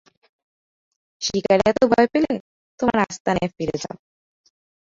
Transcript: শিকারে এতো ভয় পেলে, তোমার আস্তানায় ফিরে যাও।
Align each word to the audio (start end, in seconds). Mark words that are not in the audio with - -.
শিকারে 1.21 1.63
এতো 1.71 1.83
ভয় 1.91 2.07
পেলে, 2.13 2.33
তোমার 2.79 2.97
আস্তানায় 3.05 3.49
ফিরে 3.55 3.75
যাও। 3.83 3.95